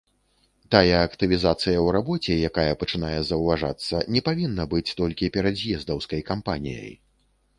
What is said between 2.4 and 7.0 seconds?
якая пачынае заўважацца, не павінна быць толькі перадз'ездаўскай кампаніяй.